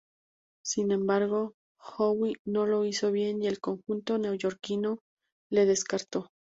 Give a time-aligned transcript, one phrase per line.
[0.63, 4.97] Sin embargo, Howe no lo hizo bien y el conjunto neoyorquino
[5.51, 6.31] le descartó.